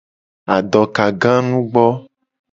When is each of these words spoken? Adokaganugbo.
Adokaganugbo. 0.55 1.85